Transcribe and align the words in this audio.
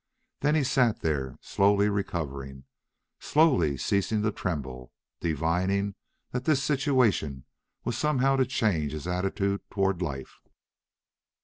Then 0.39 0.55
he 0.55 0.63
sat 0.63 1.01
there, 1.01 1.37
slowly 1.41 1.87
recovering, 1.87 2.63
slowly 3.19 3.77
ceasing 3.77 4.23
to 4.23 4.31
tremble, 4.31 4.91
divining 5.19 5.93
that 6.31 6.45
this 6.45 6.63
situation 6.63 7.45
was 7.83 7.95
somehow 7.99 8.35
to 8.37 8.45
change 8.47 8.93
his 8.93 9.05
attitude 9.05 9.61
toward 9.69 10.01
life. 10.01 10.39